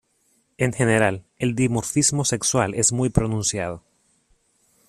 En 0.57 0.73
general, 0.73 1.25
el 1.37 1.53
dimorfismo 1.53 2.25
sexual 2.25 2.73
es 2.73 2.91
muy 2.91 3.09
pronunciado. 3.11 3.83